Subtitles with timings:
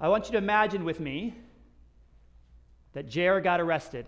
[0.00, 1.34] I want you to imagine with me
[2.92, 4.06] that Jared got arrested.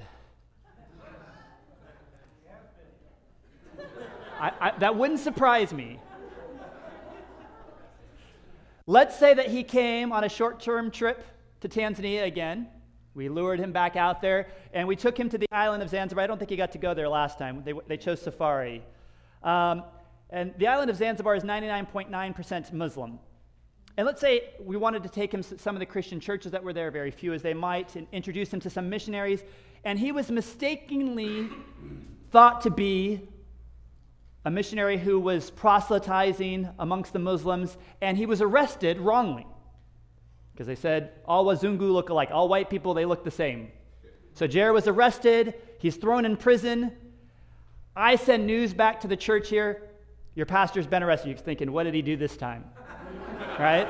[4.38, 5.98] I, I, that wouldn't surprise me.
[8.86, 11.24] Let's say that he came on a short term trip
[11.60, 12.68] to Tanzania again.
[13.14, 16.22] We lured him back out there and we took him to the island of Zanzibar.
[16.22, 17.62] I don't think he got to go there last time.
[17.64, 18.84] They, they chose safari.
[19.42, 19.82] Um,
[20.30, 23.18] and the island of Zanzibar is 99.9% Muslim.
[23.96, 26.62] And let's say we wanted to take him to some of the Christian churches that
[26.62, 29.42] were there, very few as they might, and introduce him to some missionaries.
[29.84, 31.48] And he was mistakenly
[32.30, 33.28] thought to be
[34.44, 39.46] a missionary who was proselytizing amongst the Muslims, and he was arrested wrongly.
[40.52, 43.70] Because they said all Wazungu look alike, all white people, they look the same.
[44.34, 46.92] So Jared was arrested, he's thrown in prison.
[47.96, 49.90] I send news back to the church here.
[50.34, 51.28] Your pastor's been arrested.
[51.28, 52.64] You're thinking, what did he do this time?
[53.58, 53.88] Right?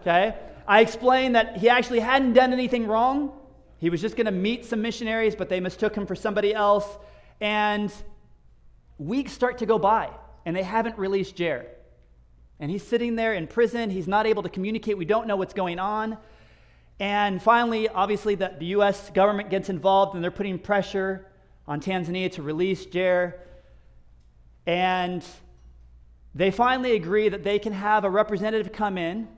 [0.00, 0.36] Okay?
[0.66, 3.32] I explained that he actually hadn't done anything wrong.
[3.78, 6.86] He was just going to meet some missionaries, but they mistook him for somebody else.
[7.40, 7.92] And
[8.98, 10.10] weeks start to go by,
[10.44, 11.68] and they haven't released Jared.
[12.60, 13.88] And he's sitting there in prison.
[13.88, 14.98] He's not able to communicate.
[14.98, 16.18] We don't know what's going on.
[17.00, 19.08] And finally, obviously, the, the U.S.
[19.10, 21.26] government gets involved, and they're putting pressure
[21.66, 23.34] on Tanzania to release Jared.
[24.66, 25.24] And
[26.34, 29.28] they finally agree that they can have a representative come in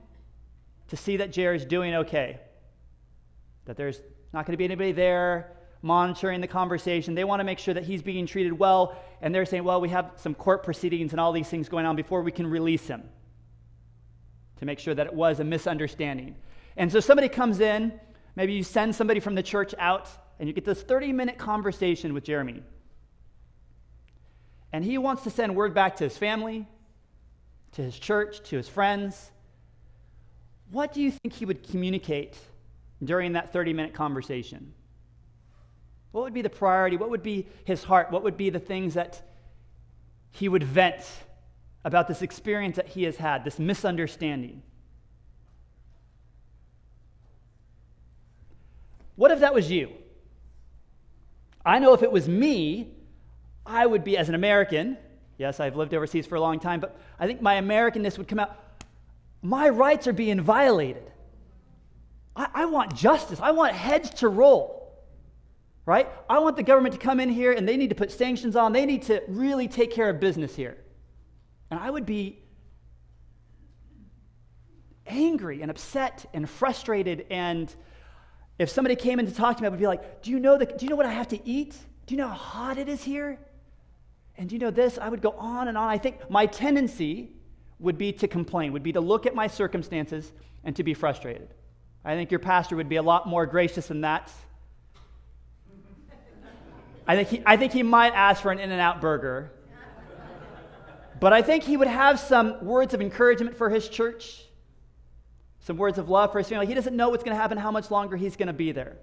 [0.89, 2.39] to see that is doing okay,
[3.65, 3.99] that there's
[4.31, 7.13] not going to be anybody there monitoring the conversation.
[7.13, 9.89] They want to make sure that he's being treated well, and they're saying, well, we
[9.89, 13.03] have some court proceedings and all these things going on before we can release him
[14.57, 16.35] to make sure that it was a misunderstanding.
[16.77, 17.99] And so somebody comes in,
[18.35, 22.13] maybe you send somebody from the church out, and you get this 30 minute conversation
[22.13, 22.63] with Jeremy.
[24.71, 26.67] And he wants to send word back to his family,
[27.73, 29.31] to his church, to his friends.
[30.71, 32.37] What do you think he would communicate
[33.03, 34.73] during that 30 minute conversation?
[36.11, 36.97] What would be the priority?
[36.97, 38.11] What would be his heart?
[38.11, 39.21] What would be the things that
[40.31, 41.03] he would vent
[41.83, 44.61] about this experience that he has had, this misunderstanding?
[49.15, 49.89] What if that was you?
[51.65, 52.95] I know if it was me,
[53.65, 54.97] I would be, as an American,
[55.37, 58.39] yes, I've lived overseas for a long time, but I think my Americanness would come
[58.39, 58.57] out.
[59.41, 61.11] My rights are being violated.
[62.35, 63.39] I, I want justice.
[63.41, 64.83] I want heads to roll
[65.85, 66.07] right?
[66.29, 68.73] I want the government to come in here and they need to put sanctions on.
[68.73, 70.77] They need to really take care of business here.
[71.69, 72.39] And I would be
[75.05, 77.25] angry and upset and frustrated.
[77.29, 77.73] And
[78.59, 80.57] if somebody came in to talk to me, I would be like, Do you know,
[80.57, 81.75] the, do you know what I have to eat?
[82.05, 83.39] Do you know how hot it is here?
[84.37, 84.97] And you know this?
[84.97, 85.89] I would go on and on.
[85.89, 87.31] I think my tendency
[87.79, 90.31] would be to complain, would be to look at my circumstances
[90.63, 91.49] and to be frustrated.
[92.05, 94.31] I think your pastor would be a lot more gracious than that.
[97.05, 99.51] I think he, I think he might ask for an In N Out burger.
[101.19, 104.43] But I think he would have some words of encouragement for his church,
[105.61, 106.65] some words of love for his family.
[106.65, 108.97] He doesn't know what's going to happen, how much longer he's going to be there.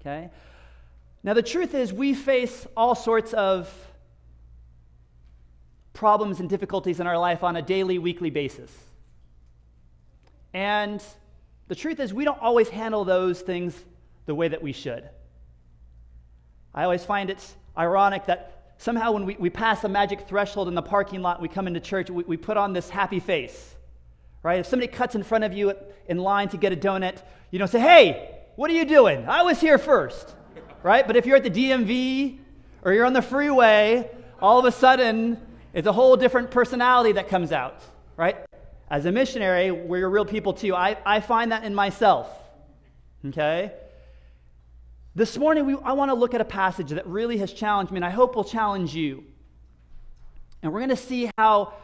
[0.00, 0.30] Okay?
[1.22, 3.72] Now, the truth is, we face all sorts of
[5.96, 8.70] problems and difficulties in our life on a daily, weekly basis.
[10.52, 11.02] And
[11.68, 13.74] the truth is, we don't always handle those things
[14.26, 15.08] the way that we should.
[16.74, 17.42] I always find it
[17.76, 21.48] ironic that somehow when we, we pass a magic threshold in the parking lot, we
[21.48, 23.74] come into church, we, we put on this happy face.
[24.42, 24.60] Right?
[24.60, 25.72] If somebody cuts in front of you
[26.06, 29.26] in line to get a donut, you don't say, hey, what are you doing?
[29.26, 30.34] I was here first.
[30.82, 31.06] Right?
[31.06, 32.38] But if you're at the DMV
[32.82, 34.08] or you're on the freeway,
[34.40, 35.40] all of a sudden,
[35.76, 37.82] it's a whole different personality that comes out.
[38.16, 38.38] Right?
[38.88, 40.74] As a missionary, we're real people too.
[40.74, 42.28] I, I find that in myself.
[43.26, 43.72] Okay?
[45.14, 47.98] This morning, we, I want to look at a passage that really has challenged me,
[47.98, 49.24] and I hope will challenge you.
[50.62, 51.74] And we're going to see how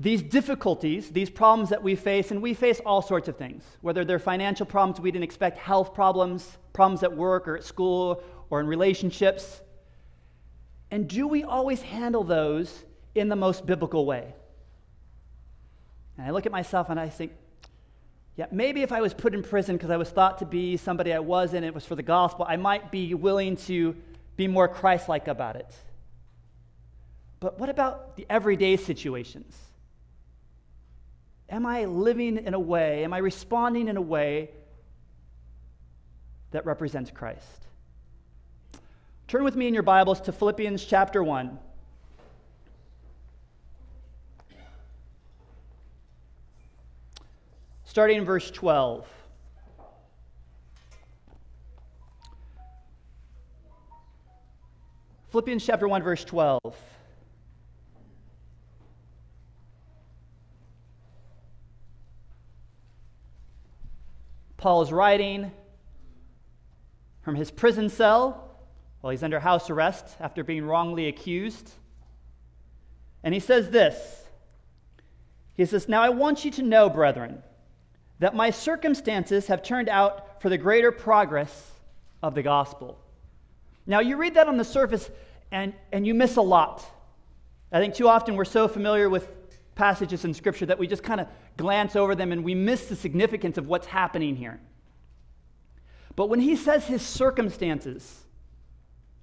[0.00, 4.02] these difficulties, these problems that we face, and we face all sorts of things, whether
[4.02, 8.60] they're financial problems we didn't expect, health problems, problems at work or at school or
[8.60, 9.60] in relationships.
[10.90, 14.34] And do we always handle those in the most biblical way?
[16.16, 17.32] And I look at myself and I think,
[18.36, 21.12] yeah, maybe if I was put in prison because I was thought to be somebody
[21.12, 23.96] I wasn't, it was for the gospel, I might be willing to
[24.36, 25.74] be more Christ like about it.
[27.40, 29.56] But what about the everyday situations?
[31.48, 34.50] Am I living in a way, am I responding in a way
[36.50, 37.67] that represents Christ?
[39.28, 41.58] Turn with me in your Bibles to Philippians chapter 1.
[47.84, 49.06] starting in verse 12.
[55.30, 56.60] Philippians chapter 1, verse 12.
[64.58, 65.50] Paul is writing
[67.22, 68.47] from his prison cell
[69.00, 71.70] while he's under house arrest after being wrongly accused.
[73.22, 74.24] And he says this
[75.54, 77.42] He says, Now I want you to know, brethren,
[78.18, 81.70] that my circumstances have turned out for the greater progress
[82.22, 82.98] of the gospel.
[83.86, 85.10] Now, you read that on the surface
[85.50, 86.84] and, and you miss a lot.
[87.72, 89.30] I think too often we're so familiar with
[89.74, 92.96] passages in Scripture that we just kind of glance over them and we miss the
[92.96, 94.60] significance of what's happening here.
[96.16, 98.24] But when he says his circumstances,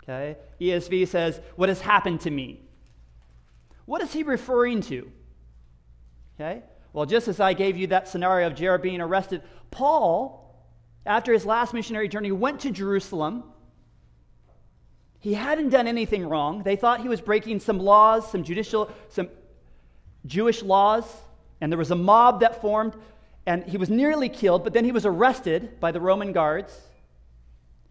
[0.07, 2.61] okay, ESV says, what has happened to me.
[3.85, 5.11] What is he referring to?
[6.35, 6.63] Okay,
[6.93, 9.41] well, just as I gave you that scenario of Jared being arrested,
[9.71, 10.55] Paul,
[11.05, 13.43] after his last missionary journey, went to Jerusalem.
[15.19, 16.63] He hadn't done anything wrong.
[16.63, 19.29] They thought he was breaking some laws, some judicial, some
[20.25, 21.03] Jewish laws,
[21.61, 22.93] and there was a mob that formed,
[23.45, 26.79] and he was nearly killed, but then he was arrested by the Roman guards.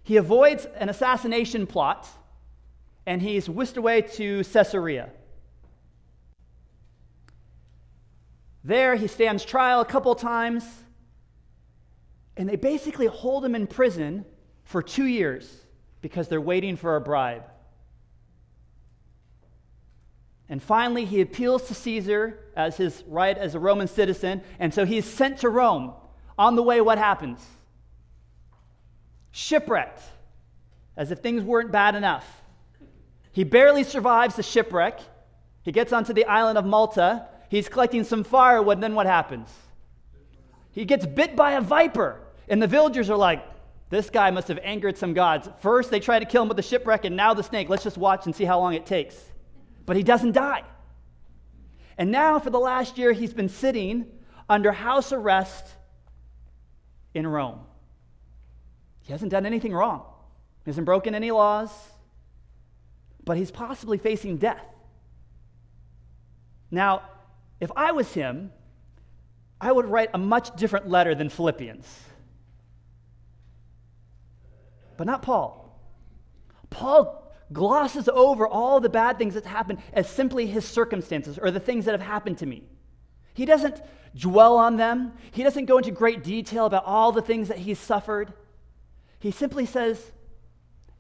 [0.04, 2.06] He avoids an assassination plot,
[3.06, 5.10] and he's whisked away to Caesarea.
[8.62, 10.64] There, he stands trial a couple times,
[12.36, 14.26] and they basically hold him in prison
[14.62, 15.50] for two years
[16.02, 17.44] because they're waiting for a bribe.
[20.50, 24.84] And finally, he appeals to Caesar as his right as a Roman citizen, and so
[24.84, 25.94] he's sent to Rome.
[26.38, 27.40] On the way, what happens?
[29.36, 30.00] Shipwrecked,
[30.96, 32.42] as if things weren't bad enough.
[33.32, 35.00] He barely survives the shipwreck.
[35.62, 37.26] He gets onto the island of Malta.
[37.48, 39.48] He's collecting some firewood, then what happens?
[40.70, 43.44] He gets bit by a viper, and the villagers are like,
[43.90, 45.48] this guy must have angered some gods.
[45.60, 47.68] First, they try to kill him with the shipwreck, and now the snake.
[47.68, 49.16] Let's just watch and see how long it takes
[49.86, 50.62] but he doesn't die.
[51.96, 54.06] And now, for the last year, he's been sitting
[54.48, 55.66] under house arrest
[57.12, 57.60] in Rome.
[59.04, 60.02] He hasn't done anything wrong,
[60.64, 61.70] he hasn't broken any laws,
[63.24, 64.64] but he's possibly facing death.
[66.70, 67.02] Now,
[67.60, 68.50] if I was him,
[69.60, 71.86] I would write a much different letter than Philippians.
[74.96, 75.60] But not Paul.
[76.70, 81.60] Paul glosses over all the bad things that happened as simply his circumstances or the
[81.60, 82.64] things that have happened to me.
[83.34, 83.80] He doesn't
[84.16, 87.78] dwell on them, he doesn't go into great detail about all the things that he's
[87.78, 88.32] suffered.
[89.24, 90.12] He simply says,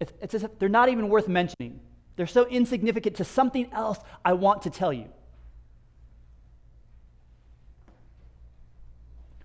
[0.00, 1.78] it's, it's as if they're not even worth mentioning.
[2.16, 5.10] They're so insignificant to something else I want to tell you.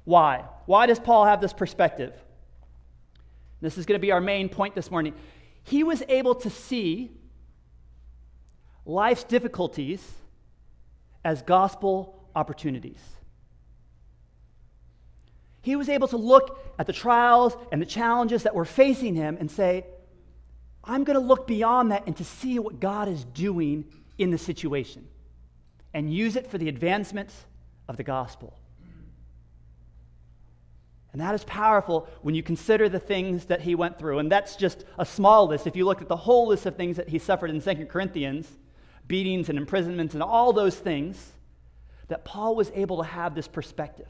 [0.06, 0.46] Why?
[0.66, 2.14] Why does Paul have this perspective?
[3.60, 5.14] This is going to be our main point this morning
[5.62, 7.12] he was able to see
[8.86, 10.14] life's difficulties
[11.26, 13.19] as gospel opportunities.
[15.62, 19.38] He was able to look at the trials and the challenges that were facing him
[19.40, 19.86] and say,
[20.84, 23.86] I'm going to look beyond that and to see what God is doing
[24.18, 25.08] in the situation
[25.94, 27.32] and use it for the advancement
[27.88, 28.58] of the gospel.
[31.12, 34.20] And that is powerful when you consider the things that he went through.
[34.20, 35.66] And that's just a small list.
[35.66, 38.48] If you look at the whole list of things that he suffered in 2 Corinthians,
[39.08, 41.32] beatings and imprisonments and all those things,
[42.10, 44.08] that Paul was able to have this perspective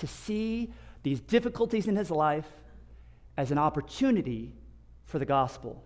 [0.00, 2.48] to see these difficulties in his life
[3.36, 4.52] as an opportunity
[5.04, 5.82] for the gospel.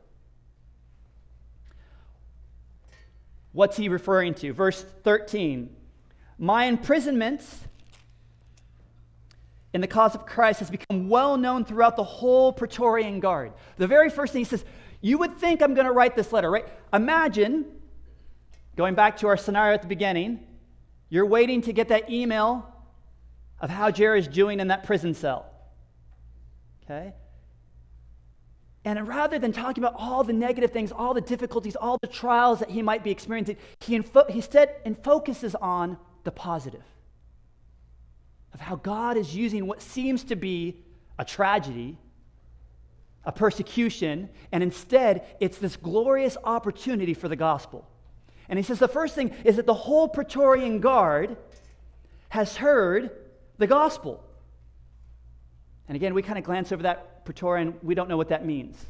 [3.52, 4.52] What's he referring to?
[4.52, 5.74] Verse 13
[6.38, 7.42] My imprisonment
[9.72, 13.52] in the cause of Christ has become well known throughout the whole Praetorian Guard.
[13.76, 14.64] The very first thing he says,
[15.00, 16.66] You would think I'm going to write this letter, right?
[16.92, 17.66] Imagine,
[18.76, 20.40] going back to our scenario at the beginning,
[21.08, 22.73] you're waiting to get that email
[23.64, 25.46] of how Jared's doing in that prison cell.
[26.84, 27.14] Okay?
[28.84, 32.58] And rather than talking about all the negative things, all the difficulties, all the trials
[32.58, 36.82] that he might be experiencing, he, info- he instead focuses on the positive
[38.52, 40.84] of how God is using what seems to be
[41.18, 41.96] a tragedy,
[43.24, 47.88] a persecution, and instead it's this glorious opportunity for the gospel.
[48.46, 51.38] And he says the first thing is that the whole Praetorian Guard
[52.28, 53.23] has heard
[53.58, 54.22] the gospel.
[55.88, 58.82] And again, we kind of glance over that Praetorian, we don't know what that means.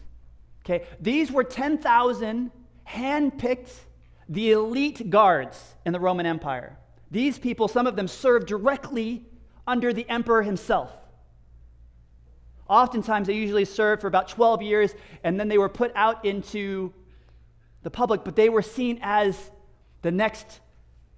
[0.64, 2.50] Okay, these were 10,000
[2.84, 3.70] hand-picked,
[4.28, 6.78] the elite guards in the Roman Empire.
[7.10, 9.24] These people, some of them served directly
[9.66, 10.90] under the emperor himself.
[12.68, 16.92] Oftentimes, they usually served for about 12 years and then they were put out into
[17.82, 19.50] the public, but they were seen as
[20.00, 20.60] the next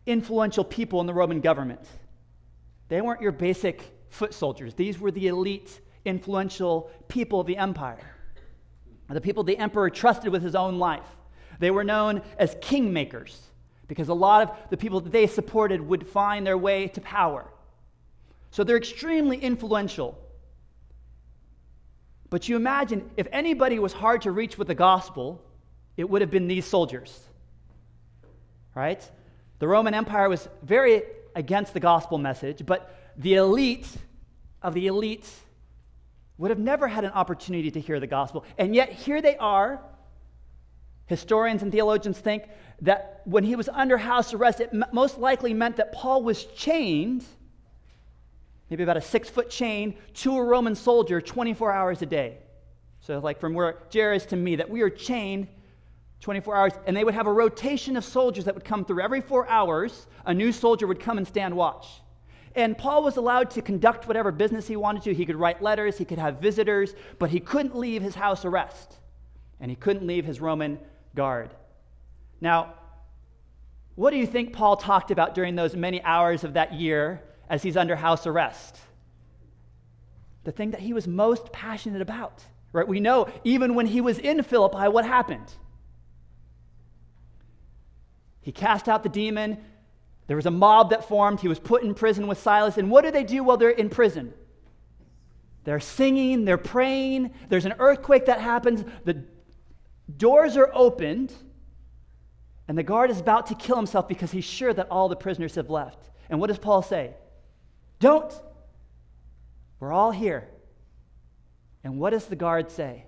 [0.06, 1.80] influential people in the Roman government.
[2.88, 8.14] They weren't your basic foot soldiers, these were the elite, influential people of the empire,
[9.08, 11.06] the people the emperor trusted with his own life.
[11.58, 13.36] They were known as kingmakers
[13.88, 17.50] because a lot of the people that they supported would find their way to power.
[18.50, 20.18] So they're extremely influential.
[22.30, 25.40] But you imagine if anybody was hard to reach with the gospel,
[25.96, 27.20] it would have been these soldiers.
[28.74, 29.08] Right?
[29.58, 31.02] The Roman Empire was very
[31.36, 33.86] against the gospel message, but the elite
[34.62, 35.30] of the elite
[36.38, 38.44] would have never had an opportunity to hear the gospel.
[38.58, 39.80] And yet, here they are.
[41.06, 42.44] Historians and theologians think
[42.82, 47.24] that when he was under house arrest, it most likely meant that Paul was chained,
[48.68, 52.38] maybe about a six foot chain, to a Roman soldier 24 hours a day.
[53.00, 55.48] So, like from where is to me, that we are chained
[56.26, 59.00] 24 hours, and they would have a rotation of soldiers that would come through.
[59.00, 61.86] Every four hours, a new soldier would come and stand watch.
[62.56, 65.14] And Paul was allowed to conduct whatever business he wanted to.
[65.14, 68.96] He could write letters, he could have visitors, but he couldn't leave his house arrest,
[69.60, 70.80] and he couldn't leave his Roman
[71.14, 71.54] guard.
[72.40, 72.74] Now,
[73.94, 77.62] what do you think Paul talked about during those many hours of that year as
[77.62, 78.76] he's under house arrest?
[80.42, 82.42] The thing that he was most passionate about,
[82.72, 82.88] right?
[82.88, 85.54] We know even when he was in Philippi, what happened?
[88.46, 89.58] He cast out the demon.
[90.28, 91.40] There was a mob that formed.
[91.40, 92.78] He was put in prison with Silas.
[92.78, 94.32] And what do they do while they're in prison?
[95.64, 97.32] They're singing, they're praying.
[97.48, 98.84] There's an earthquake that happens.
[99.04, 99.24] The
[100.16, 101.32] doors are opened,
[102.68, 105.56] and the guard is about to kill himself because he's sure that all the prisoners
[105.56, 105.98] have left.
[106.30, 107.14] And what does Paul say?
[107.98, 108.32] Don't.
[109.80, 110.46] We're all here.
[111.82, 113.06] And what does the guard say?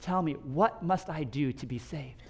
[0.00, 2.22] Tell me, what must I do to be saved?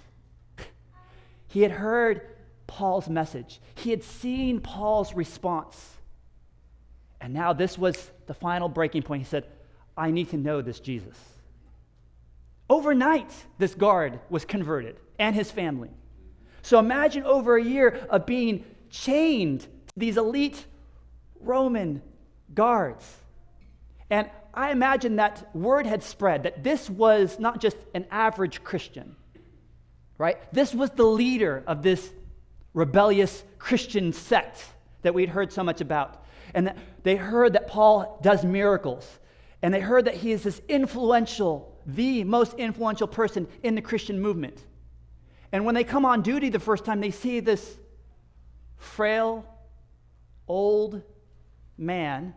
[1.53, 2.21] He had heard
[2.65, 5.91] Paul's message, he had seen Paul's response.
[7.21, 9.21] And now this was the final breaking point.
[9.21, 9.45] He said,
[9.95, 11.15] I need to know this Jesus.
[12.71, 15.91] Overnight, this guard was converted and his family.
[16.63, 20.65] So imagine over a year of being chained to these elite
[21.39, 22.01] Roman
[22.55, 23.07] guards.
[24.09, 29.15] And I imagine that word had spread that this was not just an average Christian,
[30.17, 30.37] right?
[30.53, 32.11] This was the leader of this
[32.73, 34.63] rebellious Christian sect
[35.01, 36.23] that we'd heard so much about.
[36.53, 39.19] And they heard that Paul does miracles.
[39.61, 44.21] And they heard that he is this influential, the most influential person in the Christian
[44.21, 44.63] movement.
[45.51, 47.77] And when they come on duty the first time, they see this
[48.75, 49.45] frail,
[50.47, 51.01] old
[51.77, 52.33] man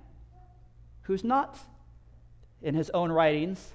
[1.02, 1.58] who's not,
[2.62, 3.72] in his own writings,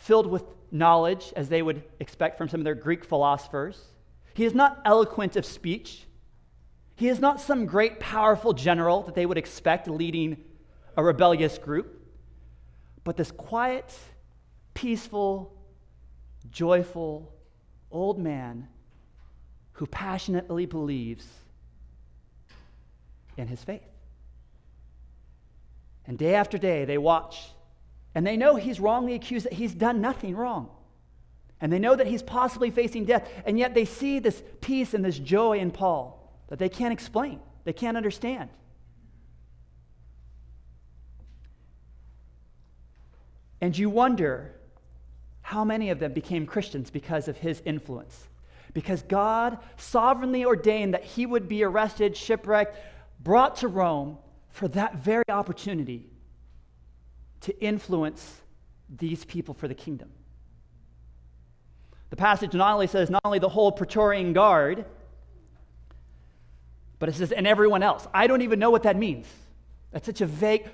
[0.00, 3.84] filled with knowledge, as they would expect from some of their Greek philosophers.
[4.32, 6.06] He is not eloquent of speech.
[6.96, 10.38] He is not some great, powerful general that they would expect leading
[10.96, 12.02] a rebellious group,
[13.04, 13.94] but this quiet,
[14.72, 15.54] peaceful,
[16.50, 17.32] joyful
[17.90, 18.68] old man
[19.72, 21.26] who passionately believes
[23.36, 23.82] in his faith.
[26.06, 27.50] And day after day, they watch
[28.14, 30.68] and they know he's wrongly accused, that he's done nothing wrong.
[31.60, 33.28] And they know that he's possibly facing death.
[33.44, 36.16] And yet they see this peace and this joy in Paul
[36.48, 38.50] that they can't explain, they can't understand.
[43.60, 44.56] And you wonder
[45.42, 48.28] how many of them became Christians because of his influence.
[48.72, 52.76] Because God sovereignly ordained that he would be arrested, shipwrecked,
[53.22, 54.16] brought to Rome
[54.48, 56.09] for that very opportunity
[57.42, 58.40] to influence
[58.88, 60.10] these people for the kingdom.
[62.10, 64.84] The passage not only says not only the whole Praetorian Guard,
[66.98, 68.06] but it says, and everyone else.
[68.12, 69.26] I don't even know what that means.
[69.90, 70.68] That's such a vague.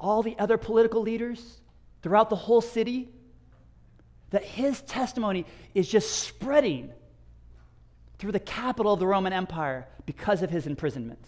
[0.00, 1.60] All the other political leaders
[2.02, 3.08] throughout the whole city,
[4.30, 6.90] that his testimony is just spreading
[8.18, 11.24] through the capital of the Roman Empire because of his imprisonment.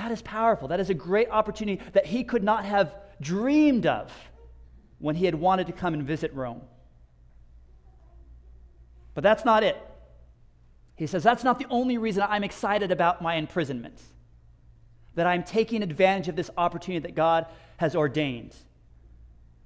[0.00, 0.68] That is powerful.
[0.68, 4.10] That is a great opportunity that he could not have dreamed of
[4.98, 6.62] when he had wanted to come and visit Rome.
[9.12, 9.76] But that's not it.
[10.96, 14.00] He says, That's not the only reason I'm excited about my imprisonment,
[15.16, 17.44] that I'm taking advantage of this opportunity that God
[17.76, 18.56] has ordained.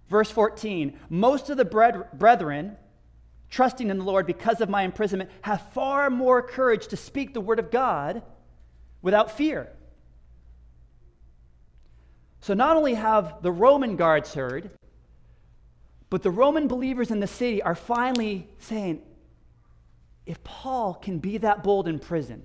[0.08, 2.76] Verse 14 Most of the brethren,
[3.50, 7.40] trusting in the Lord because of my imprisonment, have far more courage to speak the
[7.40, 8.24] word of God
[9.00, 9.70] without fear.
[12.44, 14.68] So not only have the Roman guards heard,
[16.10, 19.00] but the Roman believers in the city are finally saying,
[20.26, 22.42] if Paul can be that bold in prison,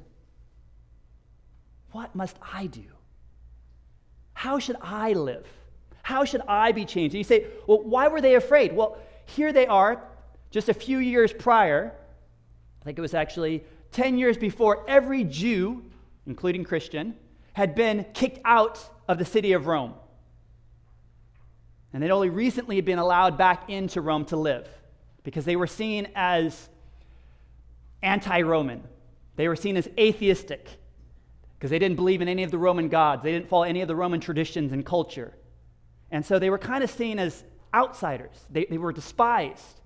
[1.92, 2.86] what must I do?
[4.36, 5.46] How should I live?
[6.02, 7.14] How should I be changed?
[7.14, 8.74] And you say, well, why were they afraid?
[8.74, 10.02] Well, here they are,
[10.50, 11.94] just a few years prior.
[12.82, 15.84] I think it was actually 10 years before, every Jew,
[16.26, 17.16] including Christian,
[17.60, 19.94] had been kicked out of the city of Rome.
[21.92, 24.66] And they'd only recently been allowed back into Rome to live
[25.24, 26.70] because they were seen as
[28.02, 28.82] anti Roman.
[29.36, 30.70] They were seen as atheistic
[31.58, 33.90] because they didn't believe in any of the Roman gods, they didn't follow any of
[33.90, 35.34] the Roman traditions and culture.
[36.12, 39.82] And so they were kind of seen as outsiders, they, they were despised.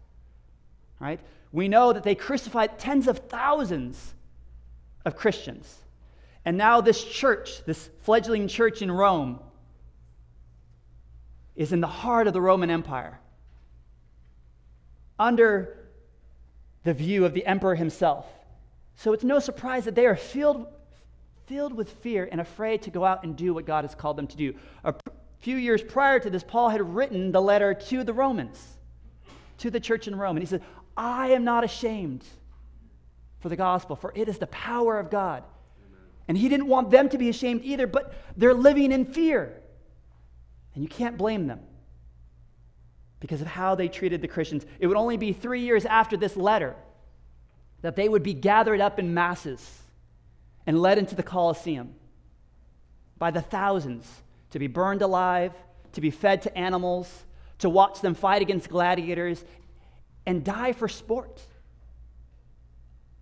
[1.00, 1.20] Right?
[1.52, 4.14] We know that they crucified tens of thousands
[5.06, 5.83] of Christians.
[6.46, 9.40] And now, this church, this fledgling church in Rome,
[11.56, 13.20] is in the heart of the Roman Empire,
[15.20, 15.78] under
[16.84, 18.26] the view of the emperor himself.
[18.96, 20.68] So it's no surprise that they are filled,
[21.46, 24.28] filled with fear and afraid to go out and do what God has called them
[24.28, 24.54] to do.
[24.84, 24.94] A
[25.40, 28.80] few years prior to this, Paul had written the letter to the Romans,
[29.60, 30.36] to the church in Rome.
[30.36, 30.64] And he said,
[30.98, 32.26] I am not ashamed
[33.40, 35.44] for the gospel, for it is the power of God.
[36.28, 39.62] And he didn't want them to be ashamed either, but they're living in fear.
[40.74, 41.60] And you can't blame them
[43.20, 44.66] because of how they treated the Christians.
[44.80, 46.76] It would only be three years after this letter
[47.82, 49.82] that they would be gathered up in masses
[50.66, 51.94] and led into the Colosseum
[53.18, 55.54] by the thousands to be burned alive,
[55.94, 57.24] to be fed to animals,
[57.60, 59.44] to watch them fight against gladiators,
[60.26, 61.42] and die for sport.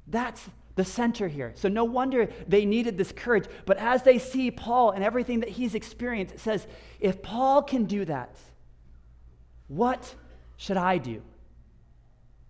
[0.07, 1.51] That's the center here.
[1.55, 3.45] So no wonder they needed this courage.
[3.65, 6.65] But as they see Paul and everything that he's experienced, it says,
[6.99, 8.35] if Paul can do that,
[9.67, 10.15] what
[10.57, 11.21] should I do?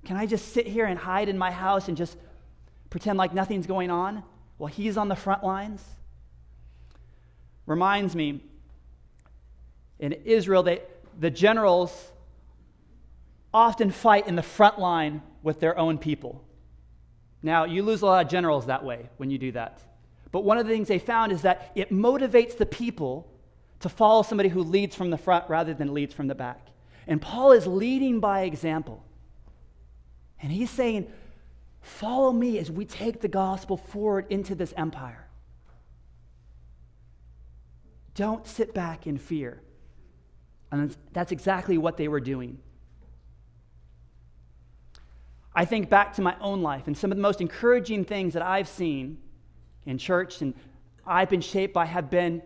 [0.05, 2.17] Can I just sit here and hide in my house and just
[2.89, 4.23] pretend like nothing's going on
[4.57, 5.83] while he's on the front lines?
[7.65, 8.43] Reminds me,
[9.99, 10.81] in Israel, they,
[11.19, 12.11] the generals
[13.53, 16.43] often fight in the front line with their own people.
[17.43, 19.81] Now, you lose a lot of generals that way when you do that.
[20.31, 23.27] But one of the things they found is that it motivates the people
[23.79, 26.67] to follow somebody who leads from the front rather than leads from the back.
[27.07, 29.03] And Paul is leading by example.
[30.41, 31.11] And he's saying,
[31.81, 35.27] Follow me as we take the gospel forward into this empire.
[38.13, 39.61] Don't sit back in fear.
[40.71, 42.59] And that's exactly what they were doing.
[45.53, 48.41] I think back to my own life and some of the most encouraging things that
[48.41, 49.17] I've seen
[49.85, 50.53] in church and
[51.05, 52.41] I've been shaped by have been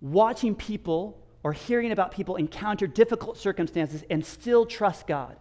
[0.00, 5.36] watching people or hearing about people encounter difficult circumstances and still trust God.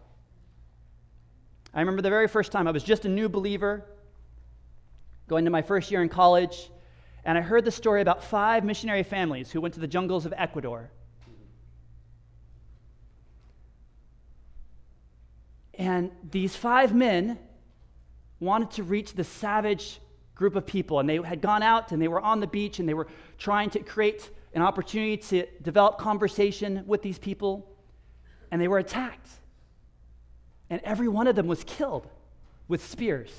[1.74, 3.84] I remember the very first time I was just a new believer,
[5.28, 6.70] going to my first year in college,
[7.26, 10.34] and I heard the story about five missionary families who went to the jungles of
[10.38, 10.92] Ecuador.
[15.78, 17.38] And these five men
[18.40, 20.00] wanted to reach the savage
[20.34, 22.88] group of people, and they had gone out and they were on the beach and
[22.88, 23.08] they were
[23.38, 27.70] trying to create an opportunity to develop conversation with these people,
[28.52, 29.30] and they were attacked.
[30.70, 32.08] And every one of them was killed
[32.68, 33.32] with spears.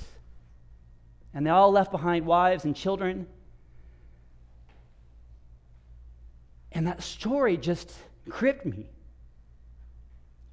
[1.33, 3.27] And they all left behind wives and children.
[6.71, 7.91] And that story just
[8.29, 8.87] gripped me.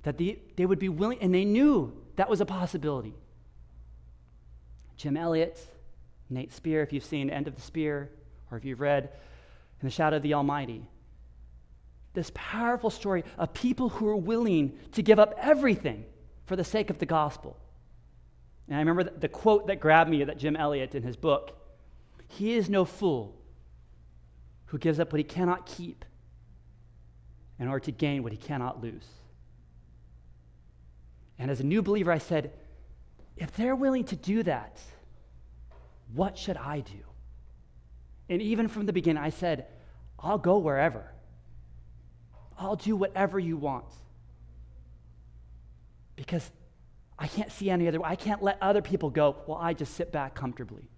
[0.04, 3.14] That they, they would be willing, and they knew that was a possibility.
[4.96, 5.58] Jim Elliot,
[6.30, 8.10] Nate Spear, if you've seen End of the Spear,
[8.50, 9.10] or if you've read
[9.80, 10.82] in the shadow of the Almighty.
[12.12, 16.04] This powerful story of people who are willing to give up everything
[16.46, 17.56] for the sake of the gospel.
[18.68, 21.58] And I remember the, quote that grabbed me that Jim Elliot in his book
[22.28, 23.34] He is no fool
[24.66, 26.04] who gives up what he cannot keep
[27.58, 29.06] in order to gain what he cannot lose.
[31.38, 32.52] And as a new believer, I said,
[33.36, 34.80] if they're willing to do that,
[36.12, 37.00] what should I do?
[38.28, 39.66] And even from the beginning, I said,
[40.18, 41.10] I'll go wherever.
[42.58, 43.86] I'll do whatever you want.
[46.16, 46.50] Because
[47.18, 48.08] I can't see any other way.
[48.08, 50.88] I can't let other people go while I just sit back comfortably.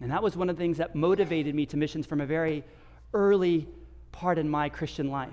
[0.00, 2.64] And that was one of the things that motivated me to missions from a very
[3.12, 3.68] early
[4.12, 5.30] part in my Christian life.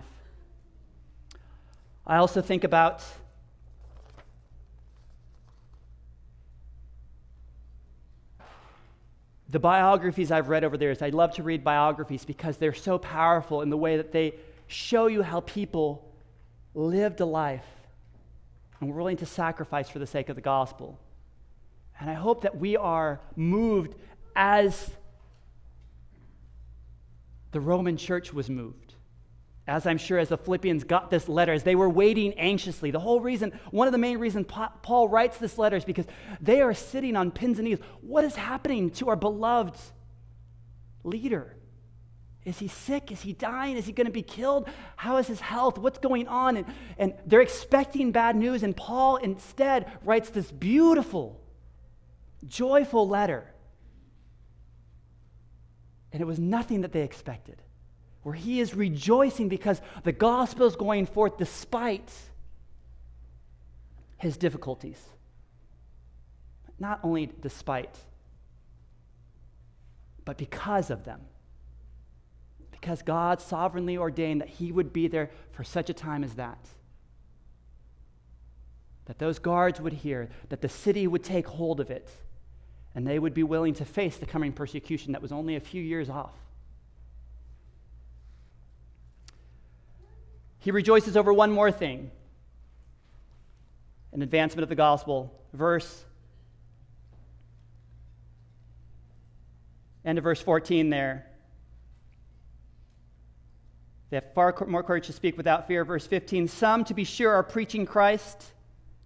[2.06, 3.04] I also think about
[9.50, 12.98] the biographies I've read over there is I love to read biographies because they're so
[12.98, 14.34] powerful in the way that they
[14.68, 16.12] show you how people
[16.74, 17.66] lived a life
[18.80, 21.00] and were willing to sacrifice for the sake of the gospel.
[22.00, 23.96] And I hope that we are moved
[24.36, 24.92] as
[27.52, 28.85] the Roman church was moved.
[29.68, 33.00] As I'm sure as the Philippians got this letter, as they were waiting anxiously, the
[33.00, 36.06] whole reason, one of the main reasons Paul writes this letter is because
[36.40, 37.86] they are sitting on pins and needles.
[38.02, 39.76] What is happening to our beloved
[41.04, 41.56] leader?
[42.46, 43.12] Is he sick?
[43.12, 43.76] Is he dying?
[43.76, 44.70] Is he going to be killed?
[44.98, 45.80] How is his health?
[45.80, 46.58] What's going on?
[46.58, 46.68] And,
[47.00, 51.42] and they're expecting bad news, and Paul instead writes this beautiful,
[52.46, 53.52] joyful letter.
[56.12, 57.64] And it was nothing that they expected,
[58.26, 62.12] where he is rejoicing because the gospel is going forth despite
[64.18, 65.00] his difficulties.
[66.80, 67.96] Not only despite,
[70.26, 71.22] but because of them
[72.72, 76.58] because God sovereignly ordained that he would be there for such a time as that.
[79.06, 82.10] That those guards would hear, that the city would take hold of it,
[82.96, 85.82] and they would be willing to face the coming persecution that was only a few
[85.84, 86.34] years off.
[90.66, 92.10] He rejoices over one more thing
[94.14, 95.32] an advancement of the gospel.
[95.54, 96.04] Verse,
[100.04, 101.28] end of verse 14 there.
[104.10, 105.86] They have far more courage to speak without fear.
[105.86, 108.44] Verse 15 Some, to be sure, are preaching Christ,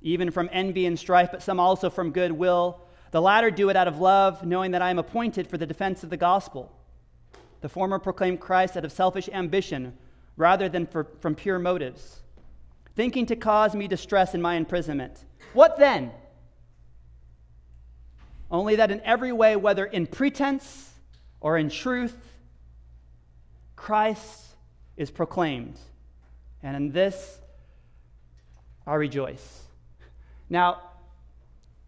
[0.02, 2.80] even from envy and strife, but some also from goodwill.
[3.12, 6.06] The latter do it out of love, knowing that I am appointed for the defense
[6.06, 6.72] of the gospel.
[7.60, 9.98] The former proclaim Christ out of selfish ambition
[10.40, 12.22] rather than for, from pure motives,
[12.96, 15.26] thinking to cause me distress in my imprisonment.
[15.52, 16.12] What then?
[18.50, 20.94] Only that in every way, whether in pretense
[21.42, 22.16] or in truth,
[23.76, 24.46] Christ
[24.96, 25.78] is proclaimed.
[26.64, 27.38] And in this,
[28.88, 29.64] I rejoice.
[30.50, 30.82] Now,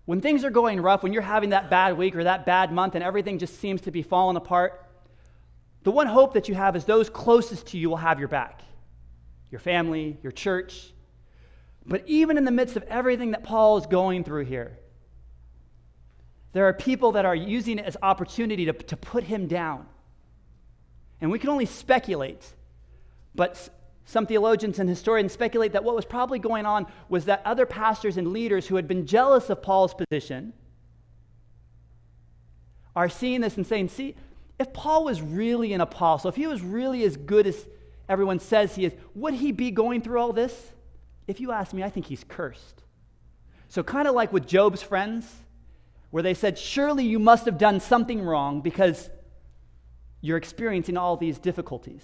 [0.03, 2.95] when things are going rough, when you're having that bad week or that bad month
[2.95, 4.85] and everything just seems to be falling apart,
[5.83, 8.61] the one hope that you have is those closest to you will have your back
[9.49, 10.93] your family, your church.
[11.85, 14.77] But even in the midst of everything that Paul is going through here,
[16.53, 19.87] there are people that are using it as opportunity to, to put him down.
[21.19, 22.53] And we can only speculate
[23.33, 23.69] but
[24.05, 28.17] some theologians and historians speculate that what was probably going on was that other pastors
[28.17, 30.53] and leaders who had been jealous of Paul's position
[32.95, 34.15] are seeing this and saying, see,
[34.61, 37.67] if Paul was really an apostle, if he was really as good as
[38.07, 40.71] everyone says he is, would he be going through all this?
[41.27, 42.83] If you ask me, I think he's cursed.
[43.69, 45.25] So, kind of like with Job's friends,
[46.11, 49.09] where they said, Surely you must have done something wrong because
[50.21, 52.03] you're experiencing all these difficulties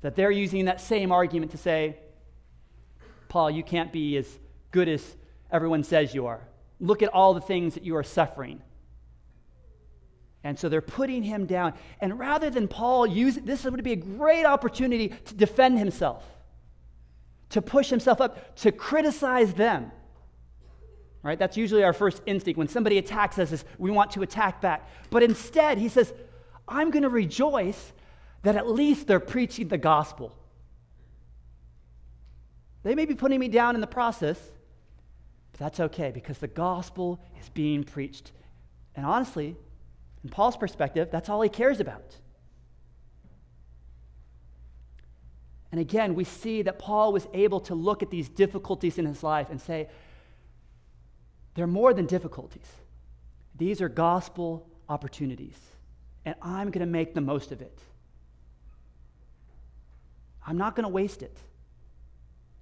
[0.00, 1.96] that they're using that same argument to say,
[3.28, 4.26] Paul, you can't be as
[4.72, 5.16] good as
[5.50, 6.40] everyone says you are.
[6.80, 8.60] Look at all the things that you are suffering.
[10.44, 11.74] And so they're putting him down.
[12.00, 16.24] And rather than Paul use this would be a great opportunity to defend himself,
[17.50, 19.92] to push himself up, to criticize them.
[21.22, 21.38] Right?
[21.38, 22.58] That's usually our first instinct.
[22.58, 24.88] When somebody attacks us, is we want to attack back.
[25.10, 26.12] But instead, he says,
[26.66, 27.92] I'm going to rejoice
[28.42, 30.36] that at least they're preaching the gospel.
[32.82, 34.38] They may be putting me down in the process,
[35.52, 38.32] but that's okay because the gospel is being preached.
[38.96, 39.56] And honestly,
[40.24, 42.16] in Paul's perspective, that's all he cares about.
[45.72, 49.22] And again, we see that Paul was able to look at these difficulties in his
[49.22, 49.88] life and say,
[51.54, 52.66] they're more than difficulties.
[53.56, 55.58] These are gospel opportunities,
[56.24, 57.78] and I'm going to make the most of it.
[60.46, 61.36] I'm not going to waste it.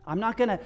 [0.06, 0.60] I'm not going to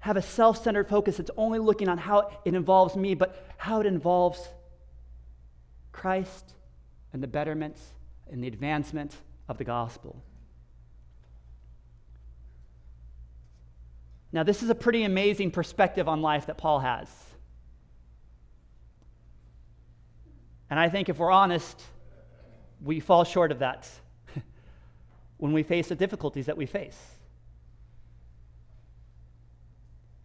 [0.00, 3.80] have a self centered focus that's only looking on how it involves me, but how
[3.80, 4.48] it involves
[5.94, 6.52] Christ
[7.12, 7.76] and the betterment
[8.30, 9.14] and the advancement
[9.48, 10.22] of the gospel.
[14.32, 17.08] Now, this is a pretty amazing perspective on life that Paul has.
[20.68, 21.80] And I think if we're honest,
[22.82, 23.88] we fall short of that
[25.36, 26.98] when we face the difficulties that we face.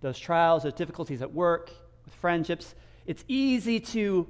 [0.02, 1.70] Those trials, those difficulties at work,
[2.06, 2.74] with friendships,
[3.06, 4.28] it's easy to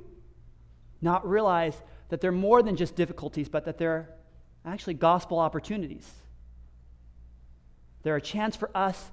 [1.01, 1.75] not realize
[2.09, 4.09] that they're more than just difficulties, but that they're
[4.65, 6.09] actually gospel opportunities.
[8.03, 9.11] They're a chance for us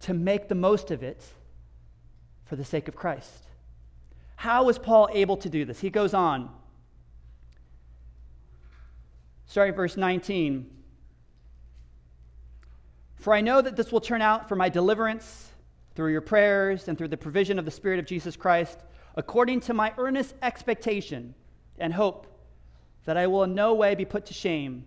[0.00, 1.22] to make the most of it
[2.44, 3.44] for the sake of Christ.
[4.36, 5.80] How was Paul able to do this?
[5.80, 6.50] He goes on.
[9.46, 10.70] Starting verse 19.
[13.16, 15.48] For I know that this will turn out for my deliverance
[15.94, 18.78] through your prayers and through the provision of the Spirit of Jesus Christ,
[19.14, 21.34] according to my earnest expectation
[21.78, 22.26] and hope
[23.04, 24.84] that I will in no way be put to shame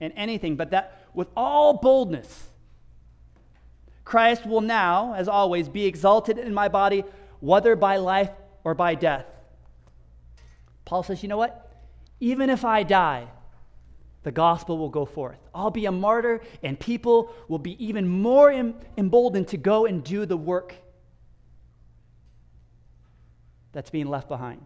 [0.00, 2.48] in anything, but that with all boldness,
[4.04, 7.04] Christ will now, as always, be exalted in my body,
[7.40, 8.30] whether by life
[8.62, 9.26] or by death.
[10.84, 11.72] Paul says, you know what?
[12.20, 13.26] Even if I die,
[14.22, 15.38] the gospel will go forth.
[15.54, 18.52] I'll be a martyr, and people will be even more
[18.96, 20.74] emboldened to go and do the work
[23.76, 24.64] that's being left behind.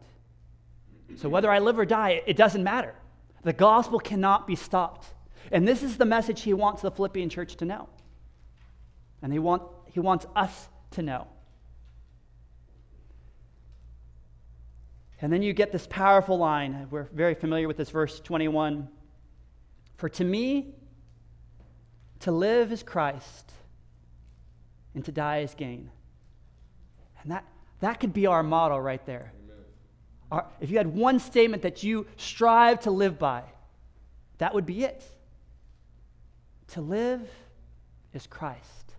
[1.17, 2.95] So, whether I live or die, it doesn't matter.
[3.43, 5.09] The gospel cannot be stopped.
[5.51, 7.89] And this is the message he wants the Philippian church to know.
[9.21, 11.27] And he, want, he wants us to know.
[15.21, 16.87] And then you get this powerful line.
[16.89, 18.89] We're very familiar with this verse 21.
[19.97, 20.77] For to me,
[22.21, 23.53] to live is Christ,
[24.95, 25.91] and to die is gain.
[27.23, 27.45] And that,
[27.81, 29.33] that could be our motto right there.
[30.31, 33.43] Our, if you had one statement that you strive to live by,
[34.39, 35.03] that would be it.
[36.69, 37.29] To live
[38.15, 38.95] is Christ.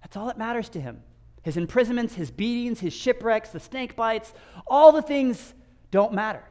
[0.00, 1.02] That's all that matters to him.
[1.42, 4.32] His imprisonments, his beatings, his shipwrecks, the snake bites,
[4.66, 5.54] all the things
[5.90, 6.42] don't matter.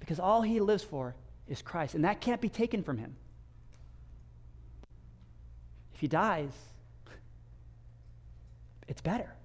[0.00, 1.14] Because all he lives for
[1.48, 3.16] is Christ, and that can't be taken from him.
[5.94, 6.52] If he dies,
[8.86, 9.35] it's better.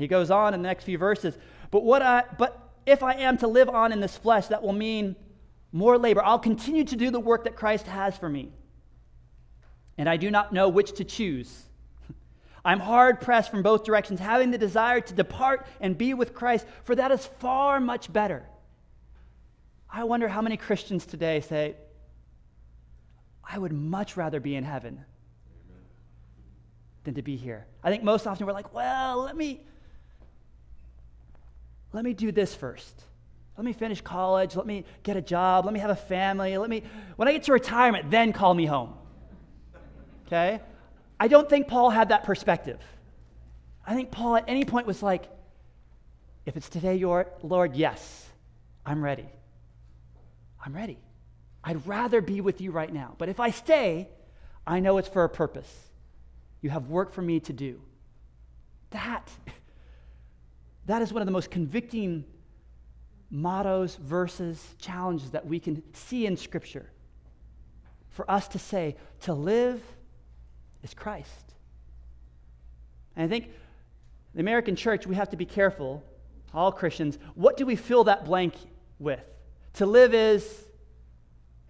[0.00, 1.36] He goes on in the next few verses,
[1.70, 4.72] but what I but if I am to live on in this flesh, that will
[4.72, 5.14] mean
[5.72, 6.22] more labor.
[6.24, 8.50] I'll continue to do the work that Christ has for me.
[9.98, 11.64] And I do not know which to choose.
[12.64, 16.66] I'm hard pressed from both directions, having the desire to depart and be with Christ,
[16.84, 18.44] for that is far much better.
[19.92, 21.76] I wonder how many Christians today say,
[23.44, 25.04] I would much rather be in heaven
[27.04, 27.66] than to be here.
[27.82, 29.60] I think most often we're like, well, let me
[31.92, 33.02] let me do this first.
[33.56, 36.70] Let me finish college, let me get a job, let me have a family, let
[36.70, 36.82] me
[37.16, 38.94] when I get to retirement, then call me home.
[40.26, 40.60] Okay?
[41.18, 42.78] I don't think Paul had that perspective.
[43.86, 45.28] I think Paul at any point was like,
[46.46, 48.26] if it's today, your Lord, yes,
[48.86, 49.26] I'm ready.
[50.64, 50.98] I'm ready.
[51.62, 53.14] I'd rather be with you right now.
[53.18, 54.08] But if I stay,
[54.66, 55.70] I know it's for a purpose.
[56.62, 57.80] You have work for me to do.
[58.90, 59.30] That,
[60.86, 62.24] that is one of the most convicting
[63.30, 66.90] mottos, verses, challenges that we can see in Scripture.
[68.08, 69.82] For us to say, to live
[70.82, 71.54] is Christ.
[73.16, 73.50] And I think
[74.34, 76.02] the American church, we have to be careful,
[76.52, 78.54] all Christians, what do we fill that blank
[78.98, 79.20] with?
[79.74, 80.64] To live is,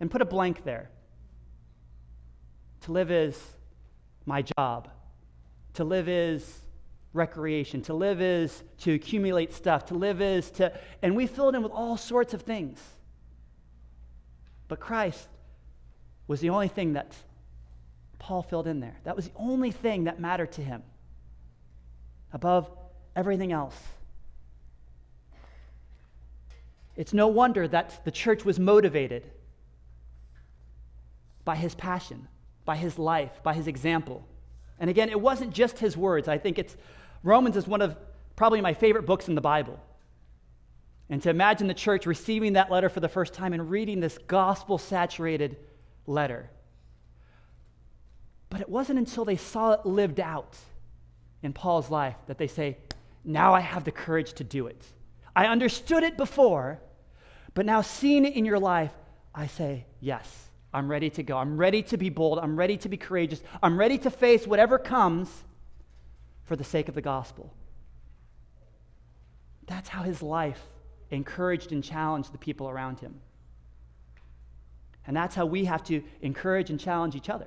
[0.00, 0.90] and put a blank there.
[2.82, 3.38] To live is
[4.24, 4.88] my job.
[5.74, 6.60] To live is
[7.12, 7.82] recreation.
[7.82, 9.86] To live is to accumulate stuff.
[9.86, 12.80] To live is to, and we fill it in with all sorts of things.
[14.68, 15.28] But Christ
[16.28, 17.14] was the only thing that
[18.18, 18.96] Paul filled in there.
[19.04, 20.82] That was the only thing that mattered to him
[22.32, 22.70] above
[23.16, 23.76] everything else.
[26.96, 29.24] It's no wonder that the church was motivated
[31.44, 32.28] by his passion,
[32.64, 34.24] by his life, by his example.
[34.78, 36.28] And again, it wasn't just his words.
[36.28, 36.76] I think it's
[37.22, 37.96] Romans is one of
[38.36, 39.78] probably my favorite books in the Bible.
[41.08, 44.16] And to imagine the church receiving that letter for the first time and reading this
[44.26, 45.56] gospel saturated
[46.06, 46.48] letter.
[48.48, 50.56] But it wasn't until they saw it lived out
[51.42, 52.78] in Paul's life that they say,
[53.24, 54.82] Now I have the courage to do it.
[55.34, 56.80] I understood it before,
[57.54, 58.92] but now, seeing it in your life,
[59.34, 61.36] I say, yes, I'm ready to go.
[61.36, 62.38] I'm ready to be bold.
[62.38, 63.42] I'm ready to be courageous.
[63.62, 65.28] I'm ready to face whatever comes
[66.50, 67.54] for the sake of the gospel.
[69.68, 70.60] That's how his life
[71.12, 73.20] encouraged and challenged the people around him.
[75.06, 77.46] And that's how we have to encourage and challenge each other.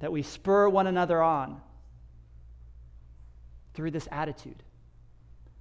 [0.00, 1.60] That we spur one another on
[3.74, 4.60] through this attitude.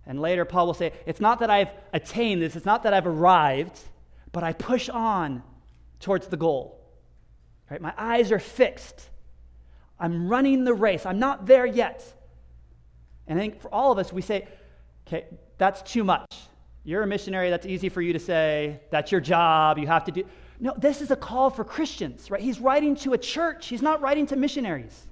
[0.07, 3.05] And later, Paul will say, It's not that I've attained this, it's not that I've
[3.05, 3.79] arrived,
[4.31, 5.43] but I push on
[5.99, 6.83] towards the goal.
[7.69, 7.79] Right?
[7.79, 9.07] My eyes are fixed.
[9.99, 11.05] I'm running the race.
[11.05, 12.03] I'm not there yet.
[13.27, 14.47] And I think for all of us, we say,
[15.07, 15.25] Okay,
[15.57, 16.35] that's too much.
[16.83, 18.79] You're a missionary, that's easy for you to say.
[18.91, 20.23] That's your job, you have to do.
[20.59, 22.41] No, this is a call for Christians, right?
[22.41, 25.07] He's writing to a church, he's not writing to missionaries.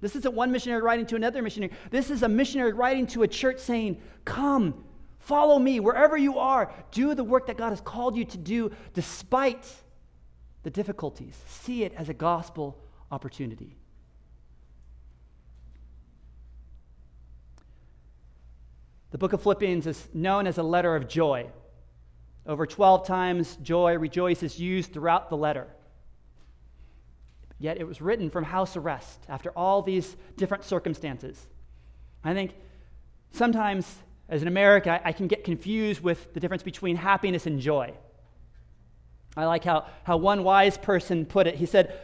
[0.00, 1.72] This isn't one missionary writing to another missionary.
[1.90, 4.84] This is a missionary writing to a church saying, Come,
[5.18, 6.72] follow me wherever you are.
[6.90, 9.66] Do the work that God has called you to do despite
[10.62, 11.36] the difficulties.
[11.46, 13.76] See it as a gospel opportunity.
[19.10, 21.46] The book of Philippians is known as a letter of joy.
[22.46, 25.66] Over 12 times, joy, rejoice is used throughout the letter.
[27.58, 31.46] Yet it was written from house arrest after all these different circumstances.
[32.24, 32.52] I think
[33.32, 33.96] sometimes,
[34.28, 37.92] as an American, I can get confused with the difference between happiness and joy.
[39.36, 41.56] I like how, how one wise person put it.
[41.56, 42.00] He said,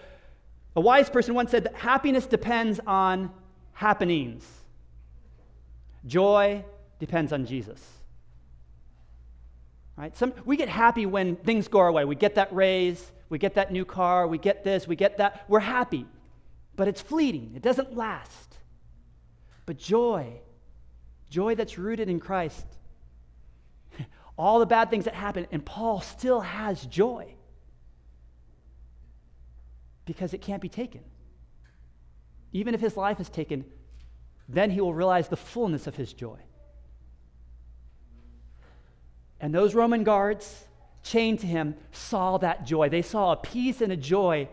[0.75, 3.31] A wise person once said that happiness depends on
[3.73, 4.45] happenings,
[6.07, 6.65] joy
[6.99, 7.83] depends on Jesus.
[9.97, 10.17] Right?
[10.17, 12.05] Some, we get happy when things go our way.
[12.05, 15.45] We get that raise, we get that new car, we get this, we get that.
[15.49, 16.07] We're happy.
[16.77, 18.57] But it's fleeting, it doesn't last.
[19.65, 20.41] But joy,
[21.31, 22.67] joy that's rooted in Christ,
[24.39, 27.35] all the bad things that happen, and Paul still has joy
[30.05, 31.01] because it can't be taken.
[32.53, 33.65] Even if his life is taken,
[34.49, 36.39] then he will realize the fullness of his joy.
[39.41, 40.65] And those Roman guards
[41.03, 42.89] chained to him saw that joy.
[42.89, 44.49] They saw a peace and a joy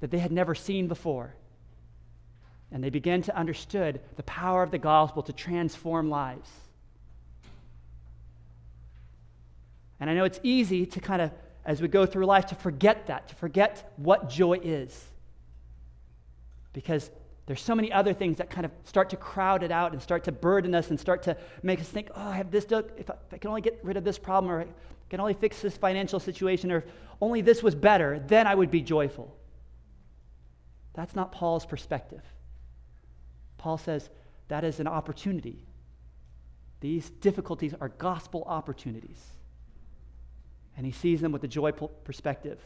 [0.00, 1.34] that they had never seen before.
[2.70, 6.50] And they began to understand the power of the gospel to transform lives.
[10.00, 11.30] And I know it's easy to kind of,
[11.64, 15.06] as we go through life, to forget that, to forget what joy is.
[16.72, 17.10] Because
[17.52, 20.24] there's so many other things that kind of start to crowd it out and start
[20.24, 23.12] to burden us and start to make us think, oh, I have this, if I,
[23.26, 24.66] if I can only get rid of this problem or I
[25.10, 26.84] can only fix this financial situation or if
[27.20, 29.36] only this was better, then I would be joyful.
[30.94, 32.22] That's not Paul's perspective.
[33.58, 34.08] Paul says
[34.48, 35.66] that is an opportunity.
[36.80, 39.22] These difficulties are gospel opportunities.
[40.74, 42.60] And he sees them with a joyful perspective.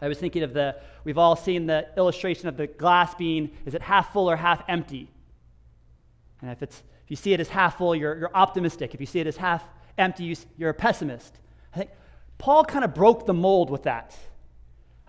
[0.00, 3.74] I was thinking of the, we've all seen the illustration of the glass being, is
[3.74, 5.10] it half full or half empty?
[6.42, 8.94] And if, it's, if you see it as half full, you're, you're optimistic.
[8.94, 9.64] If you see it as half
[9.96, 11.38] empty, you, you're a pessimist.
[11.74, 11.90] I think
[12.38, 14.14] Paul kind of broke the mold with that.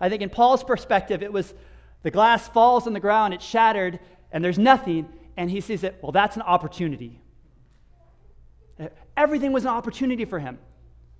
[0.00, 1.52] I think in Paul's perspective, it was
[2.02, 3.98] the glass falls on the ground, it's shattered,
[4.32, 7.20] and there's nothing, and he sees it, well, that's an opportunity.
[9.16, 10.58] Everything was an opportunity for him.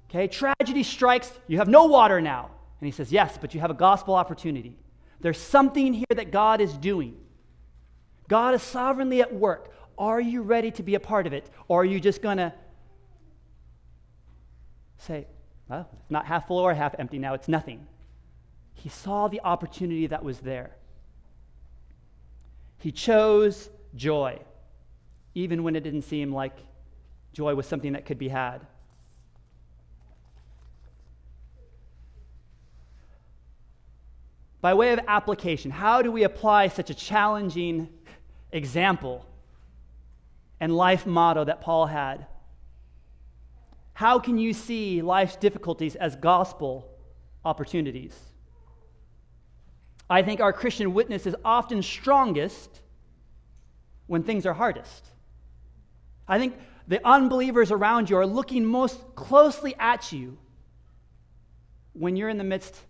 [0.09, 2.51] Okay, tragedy strikes, you have no water now.
[2.81, 4.77] And he says, Yes, but you have a gospel opportunity.
[5.21, 7.17] There's something here that God is doing.
[8.29, 9.75] God is sovereignly at work.
[9.99, 11.51] Are you ready to be a part of it?
[11.67, 12.53] Or are you just going to
[14.99, 15.27] say,
[15.69, 17.87] Well, it's not half full or half empty now, it's nothing?
[18.75, 20.77] He saw the opportunity that was there.
[22.79, 24.39] He chose joy,
[25.35, 26.57] even when it didn't seem like
[27.33, 28.65] joy was something that could be had.
[34.61, 37.89] By way of application, how do we apply such a challenging
[38.51, 39.25] example
[40.61, 42.27] and life motto that Paul had?
[43.93, 46.89] How can you see life's difficulties as gospel
[47.45, 48.17] opportunities?
[50.11, 52.81] I think our Christian witness is often strongest
[54.07, 55.07] when things are hardest.
[56.27, 56.57] I think
[56.89, 60.39] the unbelievers around you are looking most closely at you
[61.93, 62.81] when you're in the midst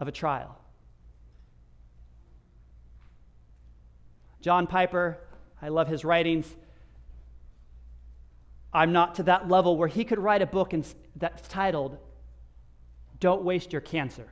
[0.00, 0.58] of a trial.
[4.40, 5.18] John Piper,
[5.62, 6.54] I love his writings.
[8.72, 10.74] I'm not to that level where he could write a book
[11.16, 11.96] that's titled,
[13.20, 14.26] Don't Waste Your Cancer.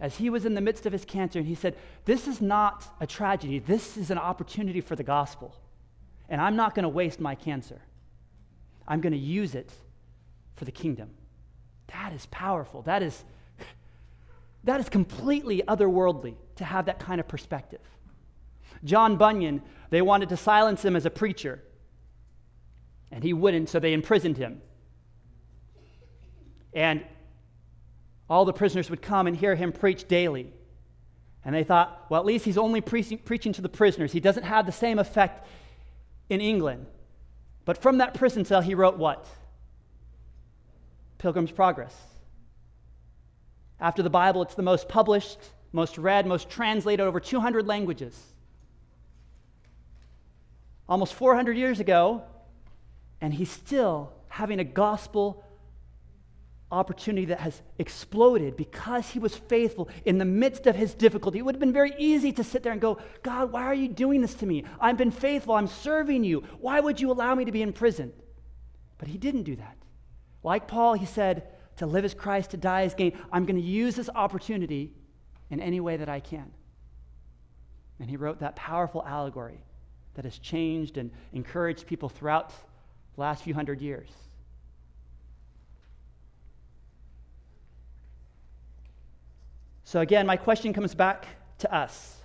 [0.00, 2.86] As he was in the midst of his cancer, and he said, This is not
[3.00, 5.54] a tragedy, this is an opportunity for the gospel.
[6.28, 7.80] And I'm not going to waste my cancer,
[8.86, 9.72] I'm going to use it
[10.56, 11.10] for the kingdom.
[11.88, 12.82] That is powerful.
[12.82, 13.24] That is,
[14.64, 17.80] that is completely otherworldly to have that kind of perspective.
[18.84, 21.62] John Bunyan, they wanted to silence him as a preacher,
[23.10, 24.60] and he wouldn't, so they imprisoned him.
[26.74, 27.02] And
[28.28, 30.52] all the prisoners would come and hear him preach daily.
[31.44, 34.12] And they thought, well, at least he's only pre- preaching to the prisoners.
[34.12, 35.46] He doesn't have the same effect
[36.28, 36.86] in England.
[37.64, 39.26] But from that prison cell, he wrote what?
[41.18, 41.94] Pilgrim's Progress.
[43.80, 45.38] After the Bible, it's the most published,
[45.72, 48.18] most read, most translated over 200 languages.
[50.88, 52.22] Almost 400 years ago,
[53.20, 55.44] and he's still having a gospel
[56.70, 61.38] opportunity that has exploded because he was faithful in the midst of his difficulty.
[61.38, 63.88] It would have been very easy to sit there and go, God, why are you
[63.88, 64.64] doing this to me?
[64.80, 65.54] I've been faithful.
[65.54, 66.44] I'm serving you.
[66.60, 68.12] Why would you allow me to be in prison?
[68.98, 69.77] But he didn't do that.
[70.42, 73.16] Like Paul, he said, to live as Christ, to die as gain.
[73.32, 74.92] I'm going to use this opportunity
[75.50, 76.50] in any way that I can.
[78.00, 79.60] And he wrote that powerful allegory
[80.14, 84.10] that has changed and encouraged people throughout the last few hundred years.
[89.84, 91.26] So, again, my question comes back
[91.58, 92.16] to us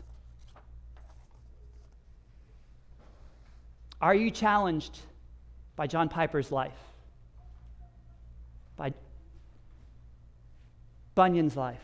[4.01, 4.99] Are you challenged
[5.78, 6.92] by John Piper's life?
[8.76, 8.93] By
[11.15, 11.82] Bunyan's life?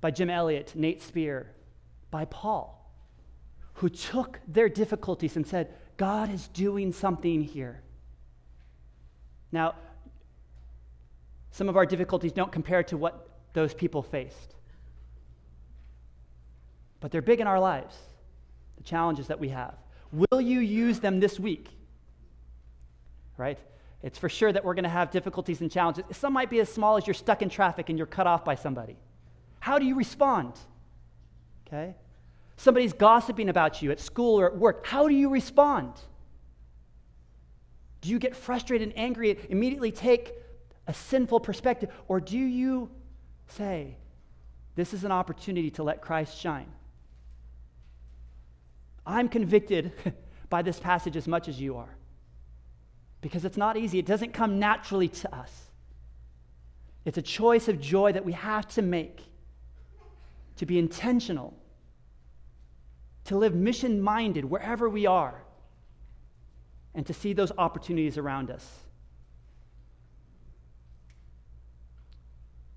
[0.00, 1.50] By Jim Elliot, Nate Spear,
[2.10, 2.78] by Paul,
[3.74, 7.80] who took their difficulties and said, God is doing something here.
[9.52, 9.74] Now,
[11.52, 14.54] some of our difficulties don't compare to what those people faced.
[17.00, 17.96] But they're big in our lives,
[18.76, 19.74] the challenges that we have.
[20.12, 21.68] Will you use them this week?
[23.36, 23.58] Right?
[24.02, 26.04] It's for sure that we're going to have difficulties and challenges.
[26.12, 28.56] Some might be as small as you're stuck in traffic and you're cut off by
[28.56, 28.96] somebody.
[29.60, 30.58] How do you respond?
[31.66, 31.94] Okay?
[32.56, 34.86] Somebody's gossiping about you at school or at work.
[34.86, 35.92] How do you respond?
[38.00, 40.32] Do you get frustrated and angry and immediately take
[40.88, 41.90] a sinful perspective?
[42.08, 42.90] Or do you
[43.46, 43.96] say,
[44.74, 46.72] This is an opportunity to let Christ shine.
[49.06, 49.92] I'm convicted
[50.48, 51.96] by this passage as much as you are
[53.22, 53.98] because it's not easy.
[53.98, 55.70] It doesn't come naturally to us.
[57.06, 59.22] It's a choice of joy that we have to make
[60.56, 61.54] to be intentional,
[63.24, 65.42] to live mission minded wherever we are,
[66.94, 68.68] and to see those opportunities around us.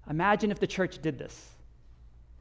[0.09, 1.49] Imagine if the church did this.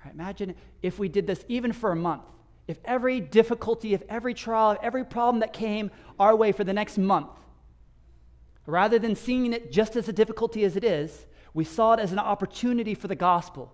[0.05, 0.15] Right?
[0.15, 2.23] Imagine if we did this even for a month.
[2.69, 6.73] If every difficulty, if every trial, if every problem that came our way for the
[6.73, 7.29] next month,
[8.67, 12.13] rather than seeing it just as a difficulty as it is, we saw it as
[12.13, 13.73] an opportunity for the gospel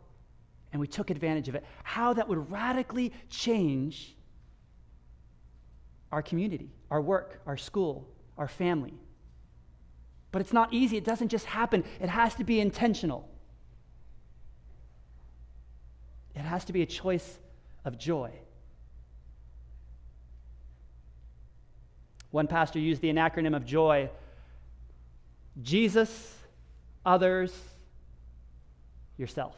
[0.72, 1.64] and we took advantage of it.
[1.82, 4.14] How that would radically change
[6.12, 8.95] our community, our work, our school, our family.
[10.32, 10.97] But it's not easy.
[10.97, 13.28] It doesn't just happen, it has to be intentional.
[16.34, 17.38] It has to be a choice
[17.84, 18.30] of joy.
[22.30, 24.09] One pastor used the acronym of joy
[25.62, 26.36] Jesus,
[27.04, 27.52] others,
[29.16, 29.56] yourself.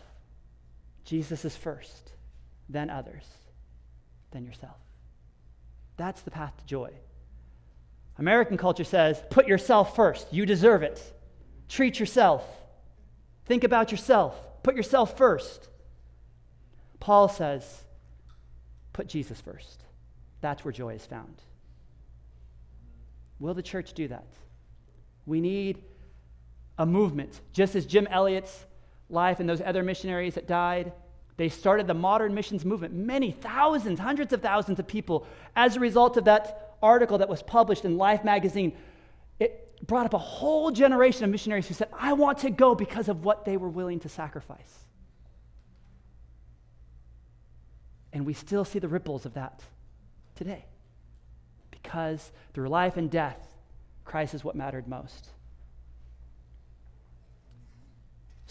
[1.05, 2.12] Jesus is first,
[2.68, 3.24] then others,
[4.30, 4.76] then yourself.
[5.96, 6.90] That's the path to joy.
[8.18, 10.32] American culture says, put yourself first.
[10.32, 11.00] You deserve it.
[11.68, 12.44] Treat yourself.
[13.46, 14.36] Think about yourself.
[14.62, 15.68] Put yourself first.
[17.00, 17.84] Paul says,
[18.92, 19.82] put Jesus first.
[20.40, 21.40] That's where joy is found.
[23.40, 24.26] Will the church do that?
[25.26, 25.82] We need
[26.78, 27.40] a movement.
[27.52, 28.66] Just as Jim Elliot's
[29.08, 30.92] life and those other missionaries that died,
[31.36, 32.94] they started the modern missions movement.
[32.94, 37.42] Many thousands, hundreds of thousands of people, as a result of that article that was
[37.42, 38.76] published in Life magazine,
[39.38, 43.08] it brought up a whole generation of missionaries who said, I want to go because
[43.08, 44.78] of what they were willing to sacrifice.
[48.12, 49.62] And we still see the ripples of that
[50.36, 50.66] today.
[51.70, 53.38] Because through life and death,
[54.04, 55.28] Christ is what mattered most.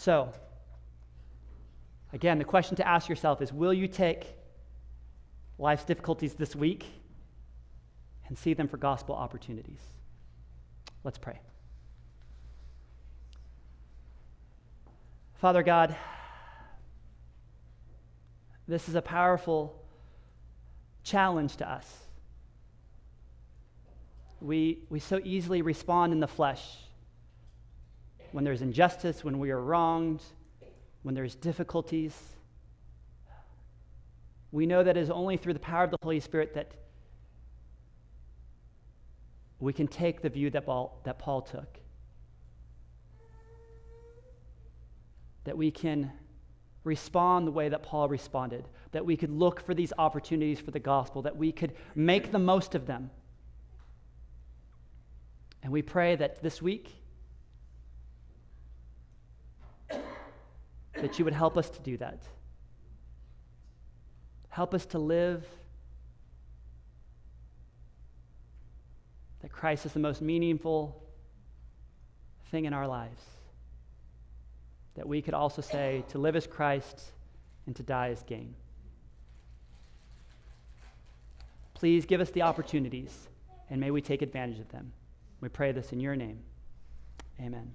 [0.02, 0.32] So,
[2.12, 4.26] again, the question to ask yourself is Will you take
[5.58, 6.86] life's difficulties this week
[8.26, 9.78] and see them for gospel opportunities?
[11.04, 11.38] Let's pray.
[15.34, 15.94] Father God,
[18.66, 19.80] this is a powerful
[21.04, 21.86] challenge to us.
[24.40, 26.60] We, we so easily respond in the flesh
[28.32, 30.22] when there's injustice, when we are wronged,
[31.02, 32.16] when there's difficulties.
[34.50, 36.72] We know that it is only through the power of the Holy Spirit that
[39.60, 41.78] we can take the view that Paul, that Paul took.
[45.44, 46.12] That we can
[46.84, 50.80] respond the way that Paul responded, that we could look for these opportunities for the
[50.80, 53.10] gospel, that we could make the most of them.
[55.62, 57.01] And we pray that this week,
[61.02, 62.22] that you would help us to do that.
[64.48, 65.44] Help us to live
[69.40, 71.02] that Christ is the most meaningful
[72.50, 73.22] thing in our lives.
[74.94, 77.00] that we could also say to live as Christ
[77.66, 78.54] and to die as gain.
[81.74, 83.28] Please give us the opportunities,
[83.70, 84.92] and may we take advantage of them.
[85.40, 86.38] We pray this in your name.
[87.40, 87.72] Amen.